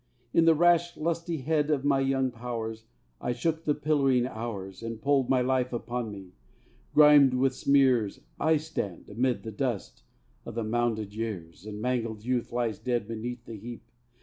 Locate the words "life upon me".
5.41-6.31